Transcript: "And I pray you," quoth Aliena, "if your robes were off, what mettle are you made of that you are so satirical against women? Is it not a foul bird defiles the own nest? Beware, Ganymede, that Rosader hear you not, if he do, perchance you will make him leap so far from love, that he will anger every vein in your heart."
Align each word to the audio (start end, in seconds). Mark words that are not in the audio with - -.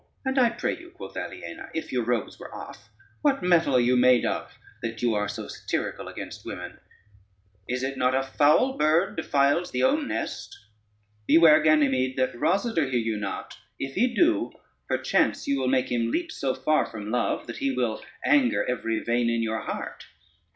"And 0.25 0.39
I 0.39 0.49
pray 0.49 0.75
you," 0.79 0.89
quoth 0.89 1.15
Aliena, 1.15 1.69
"if 1.75 1.91
your 1.91 2.03
robes 2.03 2.39
were 2.39 2.51
off, 2.51 2.89
what 3.21 3.43
mettle 3.43 3.75
are 3.75 3.79
you 3.79 3.95
made 3.95 4.25
of 4.25 4.57
that 4.81 5.03
you 5.03 5.13
are 5.13 5.27
so 5.27 5.47
satirical 5.47 6.07
against 6.07 6.43
women? 6.43 6.79
Is 7.67 7.83
it 7.83 7.97
not 7.99 8.15
a 8.15 8.23
foul 8.23 8.77
bird 8.79 9.15
defiles 9.15 9.69
the 9.69 9.83
own 9.83 10.07
nest? 10.07 10.57
Beware, 11.27 11.61
Ganymede, 11.61 12.17
that 12.17 12.33
Rosader 12.33 12.89
hear 12.89 12.97
you 12.99 13.17
not, 13.17 13.59
if 13.77 13.93
he 13.93 14.11
do, 14.15 14.51
perchance 14.87 15.47
you 15.47 15.59
will 15.59 15.67
make 15.67 15.91
him 15.91 16.09
leap 16.09 16.31
so 16.31 16.55
far 16.55 16.87
from 16.87 17.11
love, 17.11 17.45
that 17.45 17.57
he 17.57 17.71
will 17.71 18.01
anger 18.25 18.65
every 18.65 19.01
vein 19.03 19.29
in 19.29 19.43
your 19.43 19.59
heart." 19.59 20.05